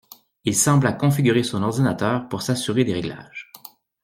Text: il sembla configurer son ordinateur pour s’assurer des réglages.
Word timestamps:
il 0.45 0.55
sembla 0.55 0.93
configurer 0.93 1.43
son 1.43 1.61
ordinateur 1.61 2.27
pour 2.27 2.41
s’assurer 2.41 2.83
des 2.83 2.93
réglages. 2.93 3.51